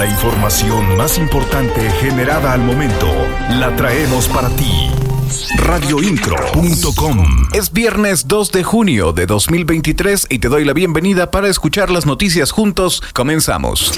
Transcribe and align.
La 0.00 0.06
información 0.06 0.96
más 0.96 1.18
importante 1.18 1.90
generada 2.00 2.54
al 2.54 2.62
momento 2.62 3.06
la 3.50 3.76
traemos 3.76 4.28
para 4.28 4.48
ti. 4.48 4.88
Radioincro.com 5.58 7.48
Es 7.52 7.70
viernes 7.70 8.26
2 8.26 8.50
de 8.50 8.64
junio 8.64 9.12
de 9.12 9.26
2023 9.26 10.28
y 10.30 10.38
te 10.38 10.48
doy 10.48 10.64
la 10.64 10.72
bienvenida 10.72 11.30
para 11.30 11.48
escuchar 11.48 11.90
las 11.90 12.06
noticias 12.06 12.50
juntos. 12.50 13.02
Comenzamos. 13.12 13.92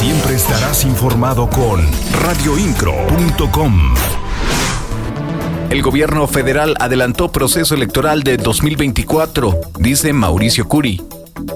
Siempre 0.00 0.34
estarás 0.34 0.84
informado 0.84 1.48
con 1.48 1.86
radioincro.com. 2.20 3.94
El 5.70 5.82
gobierno 5.82 6.26
federal 6.26 6.74
adelantó 6.80 7.30
proceso 7.30 7.76
electoral 7.76 8.24
de 8.24 8.38
2024, 8.38 9.54
dice 9.78 10.12
Mauricio 10.12 10.66
Curi. 10.66 11.00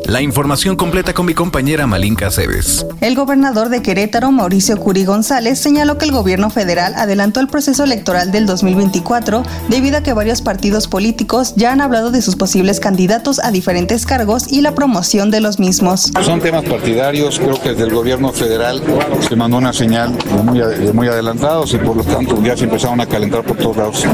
La 0.05 0.21
información 0.21 0.77
completa 0.77 1.15
con 1.15 1.27
mi 1.27 1.35
compañera 1.35 1.87
Malinka 1.87 2.31
Cebes. 2.31 2.85
El 3.01 3.15
gobernador 3.15 3.69
de 3.69 3.83
Querétaro, 3.83 4.31
Mauricio 4.33 4.77
Curi 4.77 5.05
González, 5.05 5.59
señaló 5.59 5.97
que 5.97 6.05
el 6.05 6.13
gobierno 6.13 6.51
federal 6.51 6.95
adelantó 6.97 7.41
el 7.41 7.49
proceso 7.49 7.85
electoral 7.85 8.33
del 8.33 8.47
2024 8.47 9.43
debido 9.69 9.99
a 9.99 10.03
que 10.03 10.13
varios 10.13 10.43
partidos 10.43 10.89
políticos 10.89 11.55
ya 11.57 11.73
han 11.73 11.81
hablado 11.81 12.11
de 12.11 12.21
sus 12.21 12.37
posibles 12.37 12.81
candidatos 12.81 13.39
a 13.43 13.51
diferentes 13.51 14.05
cargos 14.05 14.53
y 14.53 14.61
la 14.61 14.75
promoción 14.75 15.31
de 15.31 15.41
los 15.41 15.59
mismos. 15.59 16.13
Son 16.23 16.41
temas 16.41 16.65
partidarios, 16.65 17.39
creo 17.39 17.61
que 17.61 17.71
desde 17.71 17.85
el 17.85 17.95
gobierno 17.95 18.33
federal 18.33 18.83
se 19.27 19.37
mandó 19.37 19.59
una 19.59 19.73
señal 19.73 20.17
de 20.17 20.43
muy, 20.43 20.59
de 20.59 20.93
muy 20.93 21.09
adelantados 21.09 21.73
y 21.75 21.79
por 21.79 21.97
lo 21.97 22.05
tanto 22.05 22.43
ya 22.43 22.57
se 22.57 22.65
empezaron 22.65 23.01
a 23.01 23.07
calentar 23.07 23.43
por 23.45 23.57
todos 23.57 23.77
lados. 23.77 24.05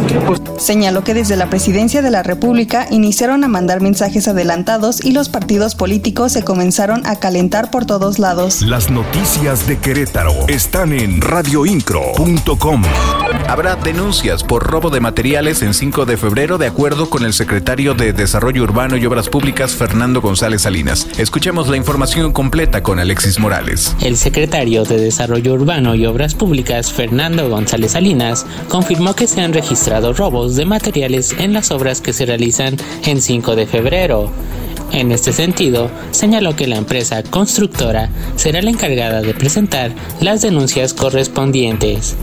Señaló 0.59 1.05
que 1.05 1.15
desde 1.15 1.37
la 1.37 1.49
presidencia 1.49 2.03
de 2.03 2.11
la 2.11 2.23
República 2.23 2.87
iniciaron 2.91 3.45
a 3.45 3.49
mandar 3.49 3.81
mensajes 3.81 4.29
adelantados 4.29 5.05
y 5.05 5.13
los 5.13 5.29
partidos 5.29 5.75
políticos 5.75 6.33
se 6.33 6.43
comenzaron 6.43 7.07
a 7.07 7.17
calentar 7.17 7.71
por 7.71 7.87
todos 7.87 8.19
lados. 8.19 8.63
Las 8.63 8.91
noticias 8.91 9.67
de 9.67 9.79
Querétaro 9.79 10.33
están 10.49 10.93
en 10.93 11.21
radioincro.com. 11.21 12.83
Habrá 13.47 13.77
denuncias 13.77 14.45
por 14.45 14.65
robo 14.65 14.91
de 14.91 15.01
materiales 15.01 15.63
en 15.63 15.75
5 15.75 16.07
de 16.07 16.17
febrero 16.17 16.59
de 16.59 16.67
acuerdo 16.67 17.09
con 17.09 17.25
el 17.25 17.33
secretario 17.33 17.95
de 17.95 18.13
Desarrollo 18.13 18.63
Urbano 18.63 18.97
y 18.97 19.07
Obras 19.07 19.29
Públicas 19.29 19.75
Fernando 19.75 20.21
González 20.21 20.63
Salinas. 20.63 21.07
Escuchemos 21.19 21.69
la 21.69 21.77
información 21.77 22.33
completa 22.33 22.83
con 22.83 22.99
Alexis 22.99 23.39
Morales. 23.39 23.95
El 24.01 24.17
secretario 24.17 24.85
de 24.85 24.99
Desarrollo 24.99 25.55
Urbano 25.55 25.95
y 25.95 26.07
Obras 26.07 26.35
Públicas 26.35 26.93
Fernando 26.93 27.49
González 27.49 27.93
Salinas 27.93 28.45
confirmó 28.69 29.15
que 29.15 29.27
se 29.27 29.41
han 29.41 29.53
registrado 29.53 30.13
robos 30.13 30.48
de 30.57 30.65
materiales 30.65 31.35
en 31.39 31.53
las 31.53 31.71
obras 31.71 32.01
que 32.01 32.13
se 32.13 32.27
realizan 32.27 32.77
en 33.05 33.21
5 33.21 33.57
de 33.57 33.67
febrero. 33.67 34.31
En 34.93 35.13
este 35.13 35.33
sentido, 35.33 35.91
señaló 36.11 36.57
que 36.57 36.67
la 36.67 36.77
empresa 36.77 37.23
constructora 37.23 38.11
será 38.37 38.63
la 38.63 38.71
encargada 38.71 39.21
de 39.21 39.35
presentar 39.35 39.93
las 40.21 40.41
denuncias 40.43 40.95
correspondientes. 40.95 42.17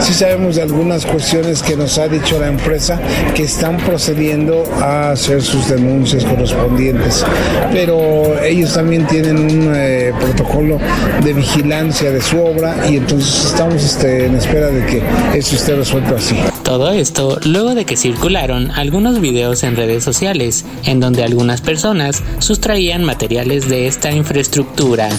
Sí 0.00 0.14
sabemos 0.14 0.56
de 0.56 0.62
algunas 0.62 1.04
cuestiones 1.04 1.62
que 1.62 1.76
nos 1.76 1.98
ha 1.98 2.08
dicho 2.08 2.38
la 2.38 2.48
empresa 2.48 2.98
que 3.34 3.42
están 3.42 3.76
procediendo 3.76 4.64
a 4.80 5.10
hacer 5.10 5.42
sus 5.42 5.68
denuncias 5.68 6.24
correspondientes, 6.24 7.24
pero 7.70 8.42
ellos 8.42 8.72
también 8.72 9.06
tienen 9.06 9.38
un 9.38 9.72
eh, 9.74 10.12
protocolo 10.18 10.78
de 11.22 11.32
vigilancia 11.34 12.10
de 12.10 12.20
su 12.22 12.40
obra 12.40 12.74
y 12.88 12.96
entonces 12.96 13.46
estamos 13.46 13.84
este, 13.84 14.26
en 14.26 14.36
espera 14.36 14.68
de 14.68 14.86
que 14.86 15.02
eso 15.38 15.56
esté 15.56 15.74
resuelto 15.74 16.16
así. 16.16 16.36
Todo 16.62 16.90
esto 16.90 17.38
luego 17.44 17.74
de 17.74 17.84
que 17.84 17.96
circularon 17.96 18.70
algunos 18.70 19.20
videos 19.20 19.62
en 19.64 19.76
redes 19.76 20.02
sociales 20.02 20.64
en 20.84 21.00
donde 21.00 21.24
algunas 21.24 21.60
personas 21.60 22.22
sustraían 22.38 23.04
materiales 23.04 23.68
de 23.68 23.86
esta 23.86 24.12
infraestructura 24.12 25.10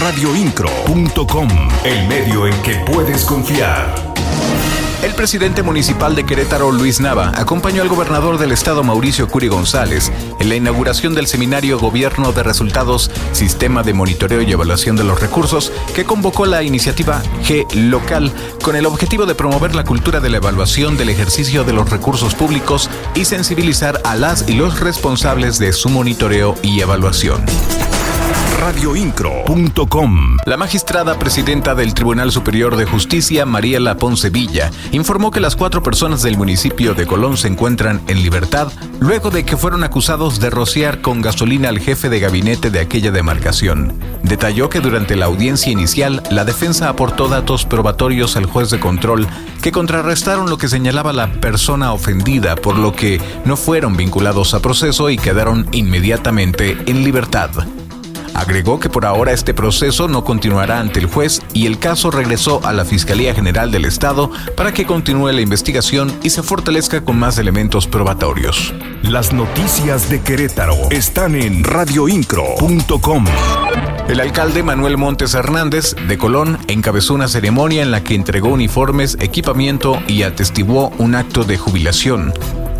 radioincro.com, 0.00 1.48
el 1.84 2.08
medio 2.08 2.46
en 2.46 2.62
que 2.62 2.76
puedes 2.86 3.24
confiar. 3.26 3.94
El 5.02 5.14
presidente 5.14 5.62
municipal 5.62 6.14
de 6.14 6.24
Querétaro, 6.24 6.72
Luis 6.72 7.00
Nava, 7.00 7.32
acompañó 7.36 7.82
al 7.82 7.88
gobernador 7.88 8.38
del 8.38 8.52
estado, 8.52 8.82
Mauricio 8.82 9.28
Curi 9.28 9.48
González, 9.48 10.10
en 10.38 10.48
la 10.48 10.56
inauguración 10.56 11.14
del 11.14 11.26
seminario 11.26 11.78
Gobierno 11.78 12.32
de 12.32 12.42
Resultados, 12.42 13.10
Sistema 13.32 13.82
de 13.82 13.92
Monitoreo 13.92 14.40
y 14.40 14.50
Evaluación 14.50 14.96
de 14.96 15.04
los 15.04 15.20
Recursos, 15.20 15.70
que 15.94 16.04
convocó 16.04 16.46
la 16.46 16.62
iniciativa 16.62 17.22
G 17.44 17.66
Local, 17.74 18.32
con 18.62 18.76
el 18.76 18.86
objetivo 18.86 19.26
de 19.26 19.34
promover 19.34 19.74
la 19.74 19.84
cultura 19.84 20.20
de 20.20 20.30
la 20.30 20.38
evaluación 20.38 20.96
del 20.96 21.10
ejercicio 21.10 21.64
de 21.64 21.74
los 21.74 21.90
recursos 21.90 22.34
públicos 22.34 22.88
y 23.14 23.26
sensibilizar 23.26 24.00
a 24.04 24.16
las 24.16 24.48
y 24.48 24.54
los 24.54 24.80
responsables 24.80 25.58
de 25.58 25.74
su 25.74 25.90
monitoreo 25.90 26.54
y 26.62 26.80
evaluación 26.80 27.44
radioincro.com. 28.60 30.36
La 30.44 30.58
magistrada 30.58 31.18
presidenta 31.18 31.74
del 31.74 31.94
Tribunal 31.94 32.30
Superior 32.30 32.76
de 32.76 32.84
Justicia, 32.84 33.46
Mariela 33.46 33.96
Ponce 33.96 34.28
Villa, 34.28 34.70
informó 34.92 35.30
que 35.30 35.40
las 35.40 35.56
cuatro 35.56 35.82
personas 35.82 36.22
del 36.22 36.36
municipio 36.36 36.92
de 36.92 37.06
Colón 37.06 37.38
se 37.38 37.48
encuentran 37.48 38.02
en 38.06 38.22
libertad 38.22 38.70
luego 39.00 39.30
de 39.30 39.46
que 39.46 39.56
fueron 39.56 39.82
acusados 39.82 40.40
de 40.40 40.50
rociar 40.50 41.00
con 41.00 41.22
gasolina 41.22 41.70
al 41.70 41.78
jefe 41.78 42.10
de 42.10 42.20
gabinete 42.20 42.70
de 42.70 42.80
aquella 42.80 43.10
demarcación. 43.10 43.98
Detalló 44.22 44.68
que 44.68 44.80
durante 44.80 45.16
la 45.16 45.24
audiencia 45.24 45.72
inicial, 45.72 46.22
la 46.30 46.44
defensa 46.44 46.90
aportó 46.90 47.28
datos 47.28 47.64
probatorios 47.64 48.36
al 48.36 48.44
juez 48.44 48.68
de 48.68 48.78
control 48.78 49.26
que 49.62 49.72
contrarrestaron 49.72 50.50
lo 50.50 50.58
que 50.58 50.68
señalaba 50.68 51.14
la 51.14 51.32
persona 51.32 51.94
ofendida, 51.94 52.56
por 52.56 52.76
lo 52.76 52.92
que 52.92 53.22
no 53.46 53.56
fueron 53.56 53.96
vinculados 53.96 54.52
a 54.52 54.60
proceso 54.60 55.08
y 55.08 55.16
quedaron 55.16 55.66
inmediatamente 55.72 56.76
en 56.86 57.04
libertad. 57.04 57.50
Agregó 58.34 58.80
que 58.80 58.88
por 58.88 59.06
ahora 59.06 59.32
este 59.32 59.54
proceso 59.54 60.08
no 60.08 60.24
continuará 60.24 60.80
ante 60.80 61.00
el 61.00 61.06
juez 61.06 61.40
y 61.52 61.66
el 61.66 61.78
caso 61.78 62.10
regresó 62.10 62.60
a 62.64 62.72
la 62.72 62.84
Fiscalía 62.84 63.34
General 63.34 63.70
del 63.70 63.84
Estado 63.84 64.30
para 64.56 64.72
que 64.72 64.86
continúe 64.86 65.32
la 65.32 65.40
investigación 65.40 66.12
y 66.22 66.30
se 66.30 66.42
fortalezca 66.42 67.02
con 67.02 67.18
más 67.18 67.38
elementos 67.38 67.86
probatorios. 67.86 68.72
Las 69.02 69.32
noticias 69.32 70.08
de 70.10 70.20
Querétaro 70.20 70.76
están 70.90 71.34
en 71.34 71.64
radioincro.com. 71.64 73.24
El 74.08 74.20
alcalde 74.20 74.62
Manuel 74.62 74.96
Montes 74.96 75.34
Hernández 75.34 75.94
de 76.08 76.18
Colón 76.18 76.58
encabezó 76.68 77.14
una 77.14 77.28
ceremonia 77.28 77.82
en 77.82 77.90
la 77.90 78.02
que 78.02 78.14
entregó 78.14 78.48
uniformes, 78.48 79.16
equipamiento 79.20 80.02
y 80.08 80.22
atestiguó 80.22 80.92
un 80.98 81.14
acto 81.14 81.44
de 81.44 81.58
jubilación. 81.58 82.32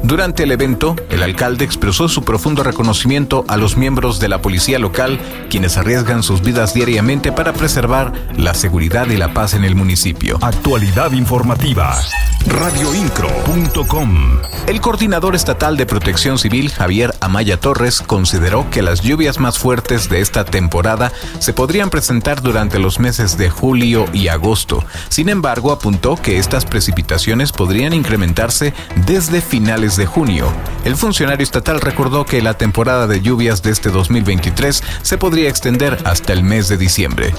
Durante 0.03 0.45
el 0.45 0.53
evento, 0.53 0.97
el 1.11 1.23
alcalde 1.23 1.65
expresó 1.65 2.09
su 2.09 2.23
profundo 2.23 2.63
reconocimiento 2.63 3.45
a 3.49 3.57
los 3.57 3.77
miembros 3.77 4.19
de 4.19 4.29
la 4.29 4.41
policía 4.41 4.79
local, 4.79 5.21
quienes 5.51 5.77
arriesgan 5.77 6.23
sus 6.23 6.43
vidas 6.43 6.75
diariamente 6.75 7.33
para 7.33 7.53
preservar 7.53 8.13
la 8.37 8.55
seguridad 8.55 9.09
y 9.09 9.17
la 9.17 9.35
paz 9.35 9.55
en 9.55 9.65
el 9.65 9.75
municipio. 9.75 10.39
Actualidad 10.41 11.13
informativa. 11.13 12.01
Radioincro.com. 12.47 14.39
El 14.67 14.81
coordinador 14.81 15.35
estatal 15.35 15.77
de 15.77 15.85
protección 15.85 16.39
civil, 16.39 16.71
Javier 16.71 17.15
Amaya 17.21 17.61
Torres, 17.61 18.01
consideró 18.01 18.71
que 18.71 18.83
las 18.83 19.03
lluvias 19.03 19.39
más 19.39 19.59
fuertes 19.59 20.09
de 20.09 20.21
esta 20.21 20.45
temporada 20.45 21.13
se 21.39 21.53
podrían 21.53 21.91
presentar 21.91 22.41
durante 22.41 22.79
los 22.79 22.99
meses 22.99 23.37
de 23.37 23.51
julio 23.51 24.07
y 24.13 24.29
agosto. 24.29 24.85
Sin 25.11 25.29
embargo, 25.29 25.73
apuntó 25.73 26.17
que 26.17 26.39
estas 26.39 26.65
precipitaciones 26.65 27.53
podrían 27.53 27.93
incrementarse 27.93 28.73
desde 29.07 29.43
finales 29.43 29.90
de 29.97 30.07
junio. 30.07 30.53
El 30.85 30.97
funcionario 30.97 31.45
estatal 31.45 31.81
recordó 31.81 32.25
que 32.25 32.43
la 32.43 32.55
temporada 32.55 33.07
de 33.07 33.21
lluvias 33.21 33.63
de 33.63 33.71
este 33.71 33.91
2023 33.91 34.83
se 35.03 35.19
podría 35.19 35.49
extender 35.49 35.99
hasta 36.05 36.33
el 36.33 36.43
mes 36.43 36.69
de 36.69 36.77
diciembre. 36.77 37.35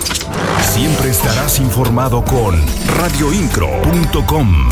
Siempre 0.73 1.09
estarás 1.09 1.59
informado 1.59 2.23
con 2.23 2.61
radioincro.com. 2.97 4.69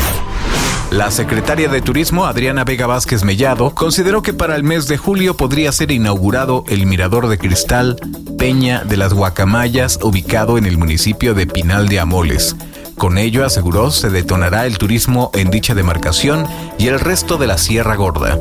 La 0.90 1.12
secretaria 1.12 1.68
de 1.68 1.82
Turismo, 1.82 2.26
Adriana 2.26 2.64
Vega 2.64 2.88
Vázquez 2.88 3.22
Mellado, 3.22 3.70
consideró 3.76 4.22
que 4.22 4.32
para 4.32 4.56
el 4.56 4.64
mes 4.64 4.88
de 4.88 4.96
julio 4.96 5.36
podría 5.36 5.70
ser 5.70 5.92
inaugurado 5.92 6.64
el 6.66 6.84
Mirador 6.86 7.28
de 7.28 7.38
Cristal 7.38 7.96
Peña 8.36 8.82
de 8.84 8.96
las 8.96 9.14
Guacamayas, 9.14 10.00
ubicado 10.02 10.58
en 10.58 10.66
el 10.66 10.78
municipio 10.78 11.34
de 11.34 11.46
Pinal 11.46 11.88
de 11.88 12.00
Amoles. 12.00 12.56
Con 13.00 13.16
ello, 13.16 13.46
aseguró, 13.46 13.90
se 13.90 14.10
detonará 14.10 14.66
el 14.66 14.76
turismo 14.76 15.30
en 15.32 15.50
dicha 15.50 15.74
demarcación 15.74 16.46
y 16.78 16.88
el 16.88 17.00
resto 17.00 17.38
de 17.38 17.46
la 17.46 17.56
Sierra 17.56 17.96
Gorda 17.96 18.38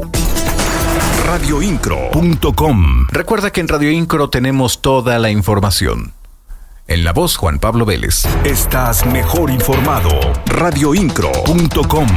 radioincro.com. 1.25 3.07
Recuerda 3.09 3.51
que 3.51 3.61
en 3.61 3.69
Radio 3.69 3.89
Incro 3.89 4.29
tenemos 4.29 4.81
toda 4.81 5.17
la 5.17 5.29
información. 5.29 6.11
En 6.87 7.05
la 7.05 7.13
voz 7.13 7.37
Juan 7.37 7.59
Pablo 7.59 7.85
Vélez. 7.85 8.25
Estás 8.43 9.05
mejor 9.05 9.49
informado. 9.49 10.09
radioincro.com. 10.47 12.07